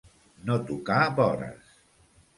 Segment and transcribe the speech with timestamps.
[0.47, 1.79] No tocar vores.